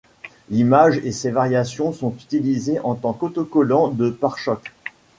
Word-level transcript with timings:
L'image 0.49 0.97
et 1.05 1.11
ses 1.11 1.29
variations 1.29 1.93
sont 1.93 2.11
utilisées 2.15 2.79
en 2.79 2.95
tant 2.95 3.13
qu'autocollants 3.13 3.89
de 3.89 4.09
pare-chocs. 4.09 4.73